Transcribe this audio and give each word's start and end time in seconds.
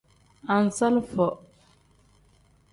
Anzalifo. 0.55 1.27